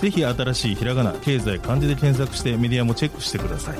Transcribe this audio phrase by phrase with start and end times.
[0.00, 3.78] ぜひ新しいひらがな経済漢字で検索してメディアもチェックしてください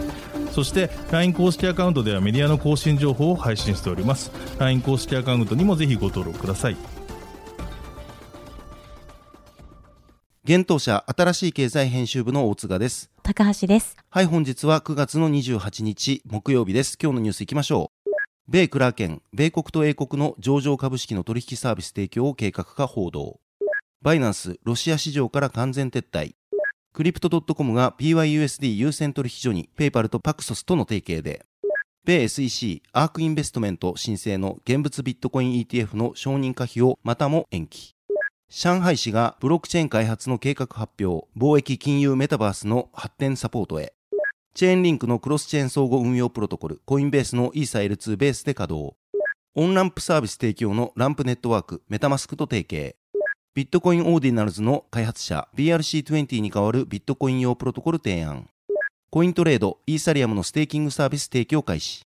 [0.52, 6.76] そして LINE 公式アカウントではメディアの更新情報を配信しております LINE 公式アカウントにもぜひご登録ください
[10.48, 13.10] 現当社新しい経済編集部の大塚です。
[13.24, 13.96] 高橋です。
[14.08, 16.96] はい、本日は9月の28日木曜日です。
[17.02, 18.10] 今日のニュースいきましょう。
[18.48, 23.40] 米クラーケン、米国と英国の上場株式の取引サービス提供を計画化報道。
[24.02, 26.34] バイナンス、ロシア市場から完全撤退。
[26.92, 31.44] クリプト .com が PYUSD 優先取引所にペイパルとパクソスとの提携で。
[32.04, 37.94] 米 SEC、アークインベストメント申請の現物ビットコイン ETF の承認可否をまたも延期。
[38.48, 43.94] 上海市がブロックチェーン開発の計画発表、貿易金融メタバースの発展サポートへ。
[44.54, 48.96] チェーンリンクのクロスチェーン相互運用プロトコル、コインベースのイーサ L2 ベースで稼働。
[49.56, 52.94] オンランプサービス提供のランプネットワーク、メタマスクと提携。
[53.56, 58.50] ビットコインオーディナルズの開発者 BRC20 に代わるビットコイン用プロトコル提案。
[59.08, 62.02] コイントレード、イーサリアムのステーキングサービス提供開始。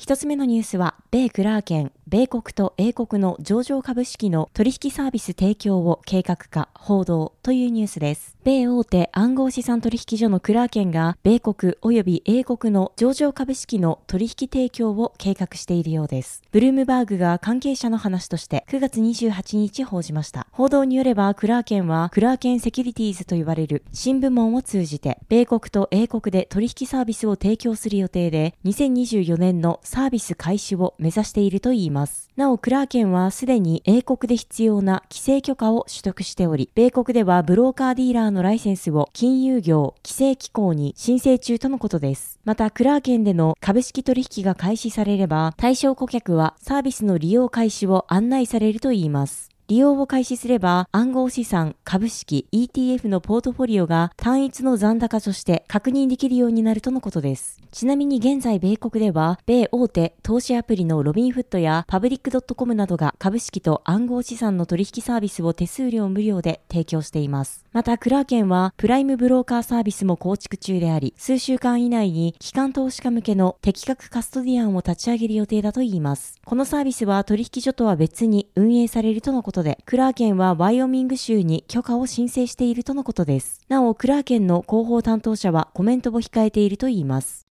[0.00, 8.34] 一つ目のニュースは、米クラーケン、米国と英国の上場株式の取引サービス提供を計画か、報道というニュースです。
[8.42, 16.42] 米大手暗号資産取引所のクラーケンが、米国及び英国の上場株式の取引提供を計画しているようです。
[16.50, 20.46] ブルームバーグが関係者の話として9月28日報じました。
[20.50, 32.30] 報道によれば、クラーケンはクラーケンセキュリティーズと言われる新部門を通じて、米国と英国で取引サービスを提供する予定で、2024年のサービス開始を目指しているといいます。
[32.36, 42.38] なお、クラーケンはすでに英国で必要な規制許可を取得しており、米国ではブローカーディーラーのライセンスを金融業規制機構に申請中とのことです。
[42.44, 49.49] また、クラーケンでの株式取引が開始されれば、対象顧客はサービスの利用開始を案内されるといいます。
[49.70, 57.60] 利用を開始すれば暗号資産、株式、ETF のポートフォリオが単一の残高として確認できるようになるとのことです。
[57.70, 67.64] ちなみに現在米国では米大手投資アプリのロビンフットやパブリックドットコムなどが株式と暗号資産の取引サービスを手数料無料で提供しています。
[67.70, 76.40] またクラーケンはプライムブローカーサービスも構築中であり、数週間以内に機関投資家向けの適格カストディアンを立ち上げる予定だといいます。
[76.44, 83.60] このサービスは取引所とは別に運営されるとのことで、クラーケンはワイオミング州に許可を申請しているとのことです。
[83.68, 87.49] なお、クラーケンの広報担当者はコメントを控えているといいます。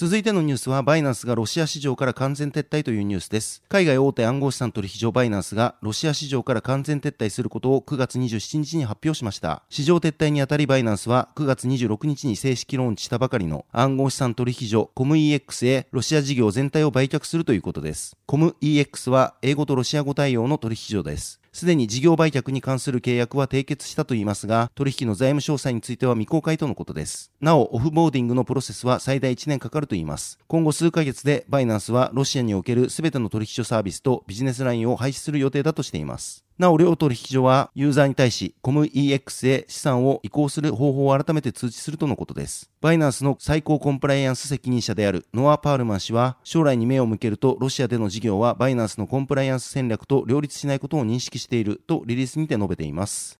[0.00, 3.64] 続いてのニュースは、バイナンスがロシア市場から完全撤退というニュースです。
[3.68, 9.64] 海外大手暗号資産取引所バイナンスがロシア市場から完全撤退することを9月27日に発表しました。
[9.70, 18.16] 市場撤退にあたりバイナンスは9月26日に正式ローンチしたばかりの暗号資産取引所コム EX へロシア事業全体を売却するということです。
[18.26, 21.40] コム EX は英語とロシア語対応の取引所です。
[21.58, 27.32] すでに事業売却に関する契約は締結したといいますが、取引の財務詳細については未公開とのことです。
[27.40, 30.38] なお、オフボーディングのプロセスは最大1年かかるといいます。
[30.46, 36.47] 今後数ヶ月でバイナンスはロシアにおける全ての取引所サービスとビジネスラインを廃止する予定だとしています。
[36.58, 42.68] なお、両取引所はユーザーに対し、コム EX へ資産を移行する方法を改めて通知するとのことです。
[42.80, 53.38] バイナンスの最高コンプライアンス責任者であるノア・パールマン氏は、将来に目を向けるとロシアでの事業はバイナンスのコンプライアンス戦略と両立しないことを認識しているとリリースにて述べています。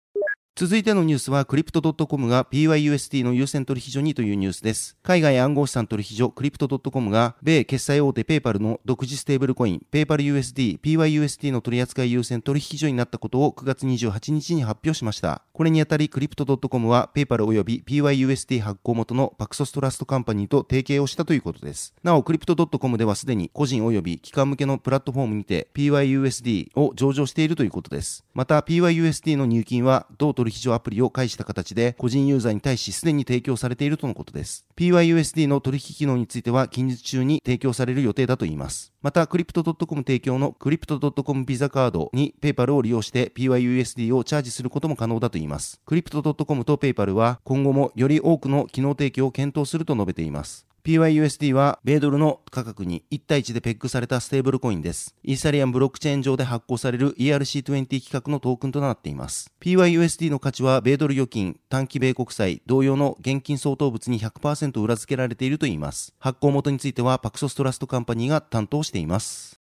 [0.58, 4.96] 続いてのニュースは、クリプト .com が PYUSD の優先取引所にというニュースです。
[5.04, 15.42] 海外暗号資産取引所クリプト .com が、米決済大手ペイパルの独自ステーブルコイン、ペイパル USD、PYUSD の取扱い優先取引所になったことを9月28日に発表しました。
[15.52, 21.94] これにあたり、クリプト .com は、ペイパル及び PYUSD 発行元のパクソストラストカンパニーと提携をしたということです。
[22.02, 28.24] なお、クリプト .com ではすでに個人及び機関向けのプラットフォームにて PYUSD を上場しているということです。
[28.34, 34.66] また、PYUSD の入金は、同取引所アプリを介した形で、個人ユーザーに対しすでに提供されているとのことです。
[34.76, 38.92] PYUSD の取引機能については、近日中に提供される予定だといいます。
[39.02, 45.80] また、クリプト .com 提供のクリプト .com ビザカードに PayPal を利用して PYUSD をチャージすることも可能だといいます。
[45.86, 50.67] クリプト .com と PayPal は今後もより多くの機能提供を検討すると述べています。
[50.88, 55.14] PYUSD は米ドルの価格に1対1でペッグされたステーブルコインです。
[55.22, 59.52] イーサリアンブロックチェーン上で発行される ERC20 規格のトークンとなっています。
[59.60, 66.14] PYUSD の価値は米ドル預金、短期米国債、同様の現金相当物に100%裏付けられているといいます。
[66.18, 69.60] 発行元についてはパクソストラストカンパニーが担当しています。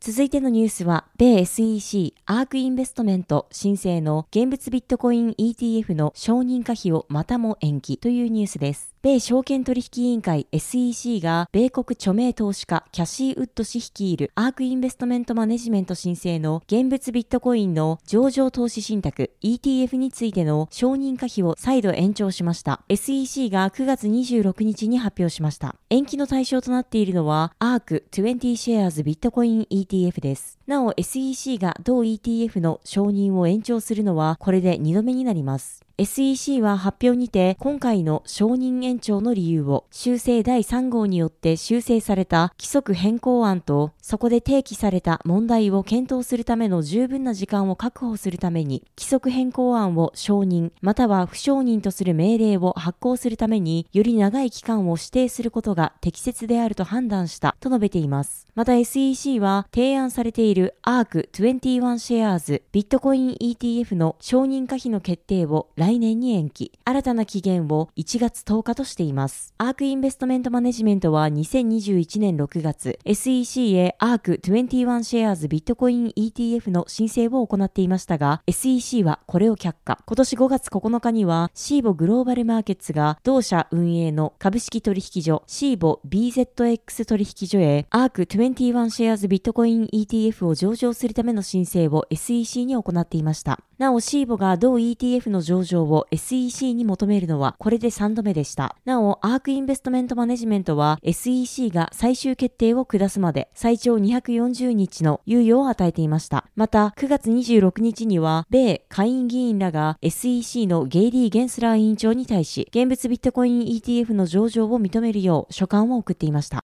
[0.00, 8.93] 続いてのニュースは、米 SEC アークインベストメント申請の現物ビットコイン ETF の承認可否をまたも延期というニュースです。
[9.04, 22.80] 米証券取引委員会 SEC が米国著名投資家キャシー・ウッド氏率いるアークインベストメントマネジメント申請の現物ビットコインの上場投資信託 ETF についての承認可否を再度延長しました。
[22.88, 25.76] SEC が9月26日に発表しました。
[25.90, 30.58] 延期の対象となっているのはアーク20シェアーズビットコイン ETF です。
[30.66, 35.84] なお SEC が同 ETF の承認を延長するのはこれで2度目になります。
[35.96, 58.48] SEC は発表にて今回の承認延長の理由を修正第3号によって修正された規則変更案とそこで提起された問題を検討するための十分な時間を確保するために規則変更案を承認または不承認とする命令を発行するためにより長い期間を指定することが適切であると判断したと述べています。
[58.56, 69.52] また SEC は提案されている ARC21 シェアーズビットコイン ETF の承認可否の決定を来来年に延期、新たな期限を1月10日としています。
[69.58, 79.98] アークインベストメントマネジメントは2021年6月、SEC へアーク21シェアーズビットコイン ETF の申請を行っていましたが、SEC はこれを却下。
[80.06, 93.60] 今年5月9日には、シーボグローバルマーケッツが同社運営の株式取引所、シーボ BZX 取引所へ、アーク21シェアーズビットコイン ETF を上場するための申請を SEC に行っていました。
[93.78, 98.76] なお、シーボが同 ETF の上場を SEC に求めるのはこれで3度目でした。
[98.84, 106.46] なお、アークインベストメントマネジメントは SEC が最終決定を下すまで最長240日の猶予を与えていました。
[106.54, 116.64] また、9月26日には、米下院議員らが SEC のゲイリー・ゲンスラー委員長に対し、現物ビットコイン ETF の上場を認めるよう書簡を送っていました。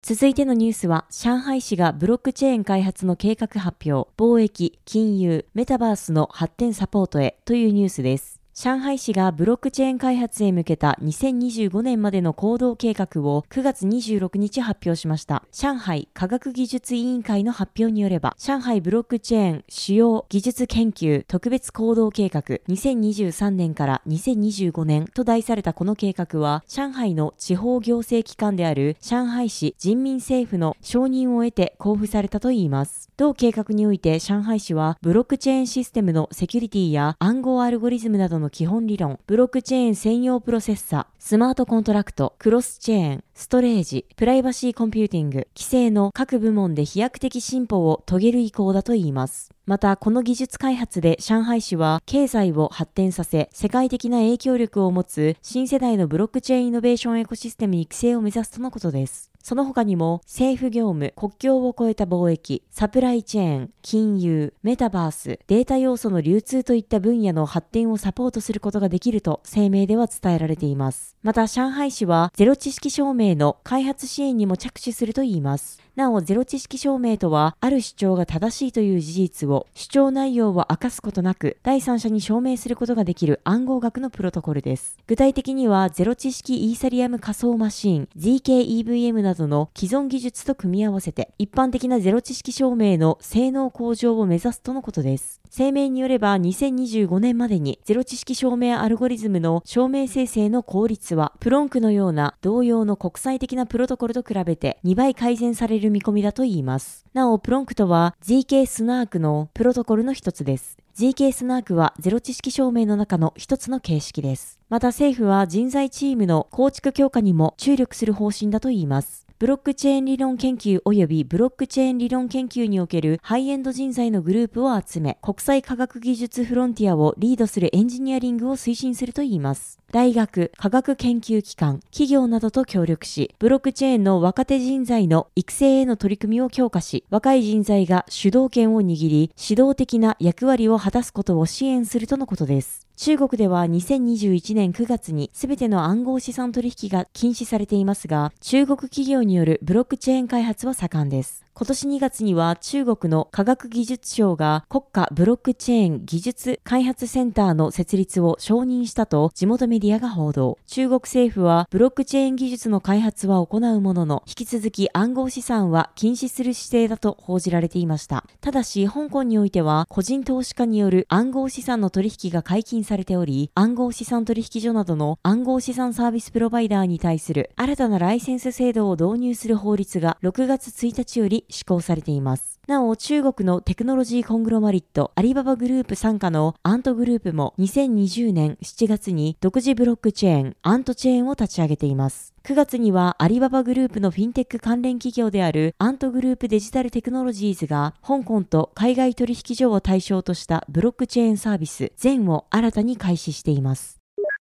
[0.00, 8.37] 続いてのニュースは、上海市がブロックチェーン開発の計画発表、貿易、金融、メタバースの発展サポートへというニュースです。
[8.60, 15.44] 上海市がブロックチェーン開発へ向けた2025年までの行動計画を9月26日発表しました。
[15.52, 33.08] 上海科学技術委員会の発表によれば、上海ブロックチェーン主要技術研究特別行動計画2023年から2025年と題されたこの計画は、上海の地方行政機関である上海市人民政府の承認を得て交付されたといいます。
[33.16, 49.50] 同計画において上海市はブロックチェーンシステムのセキュリティや暗号アルゴリズムなどのの基本理論、ブロックチェーン専用プロセッサ、スマートコントラクト、クロスチェーン、ストレージ、プライバシーコンピューティング、規制の各部門で飛躍的進歩を遂げる意向だといいます。
[49.66, 59.30] また、この技術開発で上海市は経済を発展させ、世界的な影響力を持つ新世代のブロックチェーンイノベーションエコシステム育成を目指すとのことです。
[59.48, 71.16] その他にも政府業務、国境を越えた貿易、サプライチェーン、金融、メタバース、データ要素の流通といった分野の発展をサポートすることができると声明では伝えられています。
[71.22, 75.80] また上海市はゼロ知識証明の開発支援にも着手するといいます。
[75.98, 84.96] なお、ゼロ知識証明とは、ある主張が正しいという事実を、主張内容を明かすことなく、第三者に証明することができる暗号学のプロトコルです。
[85.08, 95.40] 具体的には、ゼロ知識イーサリアム仮想マシーン、ZKEVM などの既存技術と組み合わせて、一般的なゼロ知識証明の性能向上を目指すとのことです。
[95.50, 107.04] 声明によれば2025年までにゼロ知識証明アルゴリズムの証明生成の効率はプロンクのような同様の国際的なプロトコルと比べて2倍改善される見込みだといいます。
[107.14, 110.78] なお、プロンクトは GK スナークのプロトコルの一つです。
[110.96, 114.58] GK スナークはゼロ知識証明の中の一つの形式です。
[114.68, 119.27] また政府は人材チームの構築強化にも注力する方針だといいます。
[119.40, 129.78] ブロックチェーン理論研究及びブロックチェーン理論研究におけるハイエンド人材のグループを集め、国際科学技術フロンティアをリードするエンジニアリングを推進するといいます。
[129.92, 142.87] 大学、科学研究機関、企業などと協力し、ブロックチェーンの若手人材の育成への取り組みを強化し、若い人材が主導権を握り、指導的な役割を果たすことを支援するとのことです。
[143.00, 151.47] 中国では2021年9月に全ての暗号資産取引が禁止されていますが、中国企業によるブロックチェーン開発は盛んです。
[151.58, 160.56] 今年2月には中国の科学技術省が国家ブロックチェーン技術開発センターの設立を承認したと地元メディアが報道。
[160.68, 168.24] 中国政府はブロックチェーン技術の開発は行うものの、引き続き暗号資産は禁止する姿勢だと報じられていました。
[168.40, 182.60] ただし、香港においては個人投資家による暗号資産の取引が解禁されており、暗号資産取引所などの暗号資産サービスプロバイダーに対する新たなライセンス制度を導入する法律が6月1日より施行されています。
[182.66, 192.34] なお、中国のテクノロジーコングロマリット、アリババグループ傘下のアントグループも2020年7月に独自ブロックチェーン、アントチェーンを立ち上げています。
[192.44, 203.97] 9月にはアリババグループのフィンテック関連企業であるアントグループデジタルテクノロジーズが香港と海外取引所を対象としたブロックチェーンサービス全を新たに開始しています。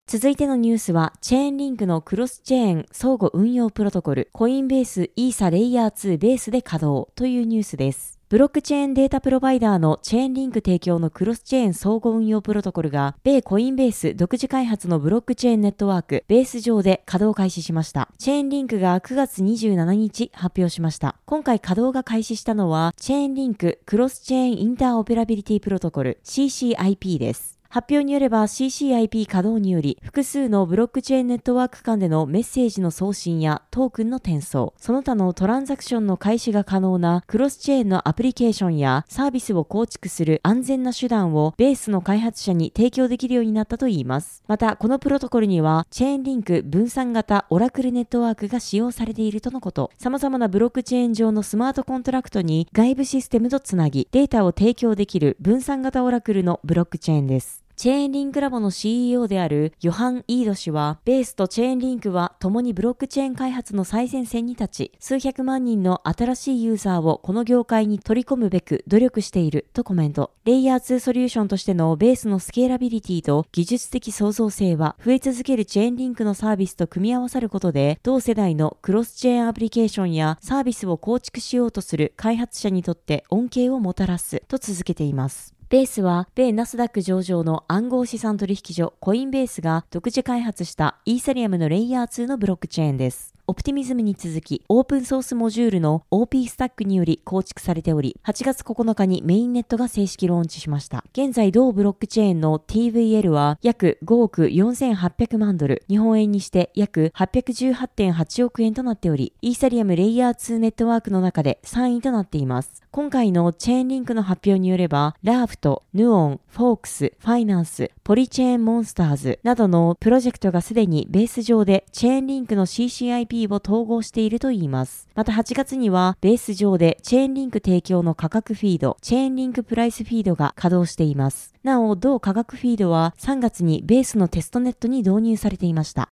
[0.08, 8.18] 続いてのニュースは、チェーンリンクのクロスチェーン相互運用プロトコル、コインベースイーサレイヤー2ベースで稼働というニュースです。
[8.30, 18.08] ブロックチェーンデータプロバイダーのチェーンリンク提供のクロスチェーン相互運用プロトコルが、米コインベース独自開発のブロックチェーンネットワーク、ベース上で稼働開始しました。
[18.16, 21.16] チェーンリンクが9月27日発表しました。
[21.26, 27.57] 今回稼働が開始したのは、チェーンリンククロスチェーンインターオペラビリティプロトコル CCIP です。
[27.70, 44.42] 発表によれば CCIP 稼働により複数のブロックチェーンネットワーク間でのメッセージの送信やトークンの転送、その他のトランザクションの開始が可能なクロスチェーンのアプリケーションやサービスを構築する安全な手段をベースの開発者に提供できるようになったといいます。
[44.48, 49.90] また、このプロトコルにはチェーンリンク分散型オラクルネットワークが使用されているとのこと。
[49.98, 57.57] 様々なブロックチェーン上のスマートコントラクトに外部システムとつなぎデータを提供できる分散型オラクルのブロックチェーンです。
[57.78, 70.32] チェーンリンクラボの CEO であるヨハン・イード氏は、ベースとチェーンリンクは共にブロックチェーン開発の最前線に立ち、数百万人の新しいユーザーをこの業界に取り込むべく努力しているとコメント。
[70.44, 85.57] レイヤー2ソリューションとしてのベースのスケーラビリティと技術的創造性は増え続けるチェーンリンクのサービスと組み合わさることで、同世代のクロスチェーンアプリケーションやサービスを構築しようとする開発者にとって恩恵をもたらすと続けています。
[85.70, 93.37] ベースは、米ナスダック上場の暗号資産取引所コインベースが独自開発したイーサリアムのレイヤー2のブロックチェーンです。
[93.50, 101.02] オプティミズムに続き、オープンソースモジュールの OP スタックにより構築されており、8月9日にメインネットが正式ローンチしました。
[101.12, 112.82] 現在、同ブロックチェーンの TVL は約5億4800万ドル、日本円にして約818.8億円となっており、イーサリアムレイヤー2ネットワークの中で3位となっています。
[112.90, 125.08] 今回のチェーンリンクの発表によれば、ラーフト、ヌオン、フォークス、ファイナンス、ポリチェーンモンスターズなどのプロジェクトがすでにベース上でチェーンリンクの CCIP を統合しているといいます。
[125.14, 131.54] また8月にはベース上でチェーンリンク提供の価格フィード、チェーンリンクプライスフィードが稼働しています。
[131.62, 136.10] なお、同価格フィードは3月にベースのテストネットに導入されていました。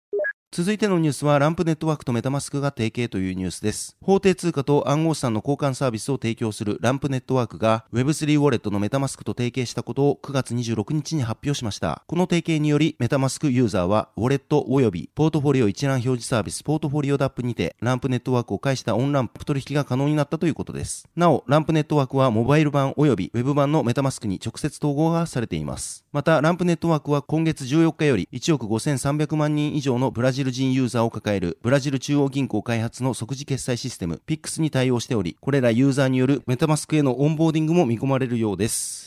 [0.55, 3.97] 続いてのニュースは、ランプネットワークとメタマスクが提携というニュースです。
[4.03, 12.03] 法定通貨と暗号資産の交換サービスを提供するランプネットワークが Web3 ウォレットのメタマスクと提携したことを9月26日に発表しました。
[12.05, 21.09] この提携により、メタマスクユーザーは、ウォレット及びポートフォリオ一覧表示サービスポートフォリオダップにて、ランプネットワークを介したオンランプ取引が可能になったということです。
[21.15, 26.05] なお、ランプネットワークはモバイル版及びウェブ版のメタマスクに直接統合がされています。
[26.11, 39.02] また、ランプネットワークは今月14日より1億5300万人以上のブラジルジル人ユーザーを抱えるブラジル中央銀行開発の即時決済システム PIX に対応しており、これらユーザーによるメタマスクへのオンボーディングも見込まれるようです。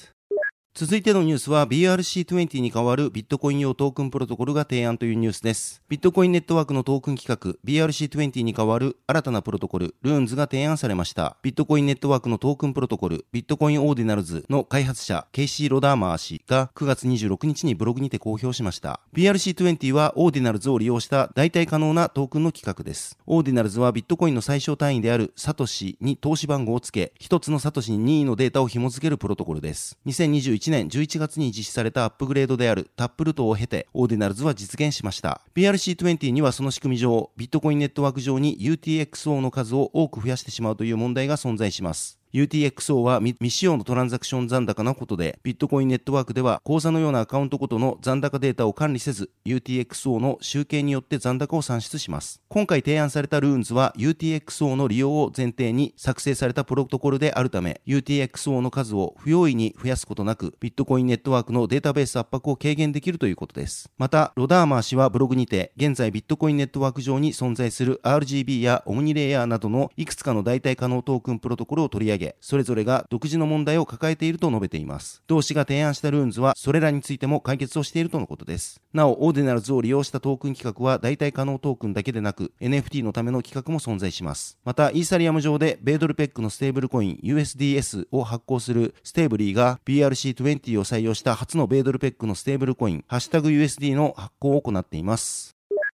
[0.79, 5.81] 続いてのニュースは BRC20 に代わるビットコイン用トークンプロトコルが提案というニュースです。
[5.89, 11.39] ビットコインネットワークのトークン規格 BRC20 に代わる新たなプロトコルルーンズが提案されました。
[11.41, 19.01] ビットコインネットワークのトークンプロトコルビットコインオーディナルズの開発者ケイシー・ロダーマー氏が9月26日にブログにて公表しました。
[19.15, 23.17] BRC20 はオーディナルズを利用した代替可能なトークンの規格です。
[23.25, 29.97] オーディナルズはビットコインの最小単位であるサトシに通し番号を付け、1つのサトシに任意のデータを紐付けるプロトコルです。
[30.05, 35.41] 2021 1年11月にに実施されたアップグレードであるタップルトを経て、オーディナルズは実現しました。
[35.55, 42.19] BRC20 にはその仕組み上、ビットコインネットワーク上に UTXO の数を多く増やしてしまうという問題が存在します。
[42.33, 52.41] UTXO は未使用のトランザクション残高のことで、ビットコインネットワークでは口座のようなアカウントごとの残高データを管理せず、UTXO の集計によって残高を算出します。
[52.49, 63.91] 今回提案されたルーンズは UTXO の利用を前提に作成されたプロトコルであるため、UTXO の数を不用意に増やすことなく、ビットコインネットワークのデータベース圧迫を軽減できるということです。
[63.99, 75.23] また、ロダーマー氏はブログにて、現在ビットコインネットワーク上に存在する RGB やオムニレイヤーなどのいくつかの代替可能トークンプロトコルを取り上げ、それぞれが独自の問題を抱えていると述べています。
[75.27, 78.81] 同氏が提案したルーンズは、それらについても解決をしているとのことです。
[78.93, 84.59] なお、オーディナルズを利用したトークン規格は代替可能トークンだけでなく、NFT のための規格も存在します。
[84.65, 95.57] また、イーサリアム上で米ドルペックのステーブルコイン USDS を発行するステーブリーが BRC20 を採用した初の米ドルペッグのステーブルコイン、ハッシュタグ USD の発行を行っています。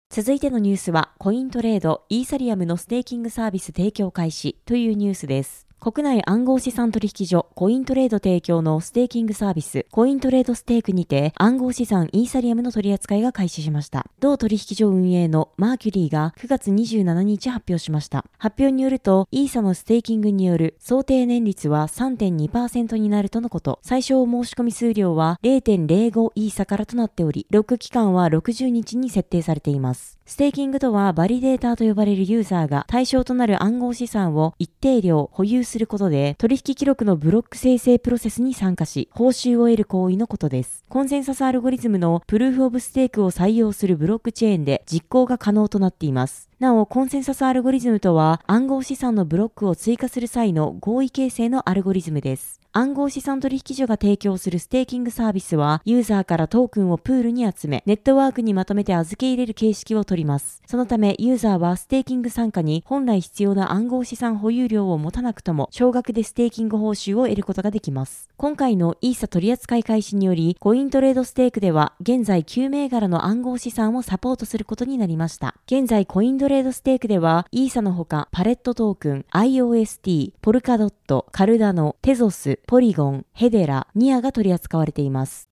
[0.09, 5.66] 続いてのニュースは、コイントレード、イーサリアムのステーキングサービス提供開始というニュースです。
[5.79, 14.07] 国内暗号資産取引所コイントレード提供のステーキングサービスコイントレードステークにて暗号資産イーサリアムの取り扱いが開始しました。
[14.19, 18.25] 同取引所運営のマーキュリーが9月27日発表しました。
[18.39, 23.79] 発表によるとイーサのステーキングによる想定年率は3.2%になるとのこと。
[23.83, 30.17] 最小申し込み数量は0.05イーサからとなっており、ロック期間は60日に設定されています。
[30.25, 40.83] ステーキングとはバリデーターと呼ばれるユーザーが対象となる暗号資産を一定量保有することで取引記録のブロック生成プロセスに参加し報酬を得る行為のことです。
[40.89, 46.46] コンセンサスアルゴリズムのプルーフオブステークを採用するブロックチェーンで実行が可能となっています。
[46.59, 52.59] なお、コンセンサスアルゴリズムとは暗号資産のブロックを追加する際の合意形成のアルゴリズムです。
[52.73, 60.61] 暗号資産取引所が提供するステーキングサービスは、ユーザーからトークンをプールに集め、ネットワークにまとめて預け入れる形式をとります。
[60.67, 68.29] そのため、ユーザーはステーキング参加に本来必要な暗号資産保有量を持たなくとも、少額でステーキング報酬を得ることができます。
[68.37, 75.55] 今回のイーサ取扱い開始により、コイントレードステークでは、現在9銘柄の暗号資産をサポートすることになりました。
[75.65, 85.46] 現在、コイントレードステークでは、イーサのほか、パレットトークン、IOST、ポルカドット、カルダノ、テゾス、ポリゴン、ヘデラ、ニアが取り扱われています。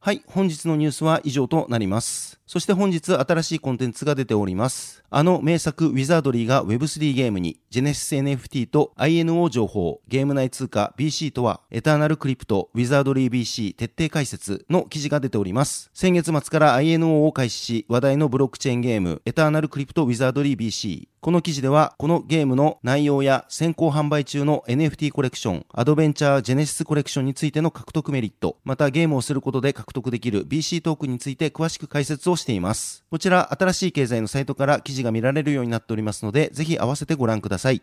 [0.00, 2.38] はい、本日のニュースは以上となります。
[2.46, 5.02] そして本日新しいコンテンツが出ております。
[5.10, 15.90] あの名作ウィザードリーが Web3 ゲームに、ジェネシス NFT と INO 情報、ゲーム内通貨 BC とは、エターナルクリプト、ウィザードリー BC 徹底解説の記事が出ております。
[15.92, 21.08] 先月末から INO を開始し、話題のブロックチェーンゲーム、エターナルクリプトウィザードリー BC。
[21.20, 33.04] この記事では、このゲームの内容や先行販売中の NFT コレクション、アドベンチャージェネシスコレクションについての獲得メリット、またゲームをすることで獲得できる BC トークについて詳しく解説をしています。
[33.10, 37.82] こちら、新しい経済のサイトから記事が見られるようになっておりますので、ぜひ合わせてご覧ください。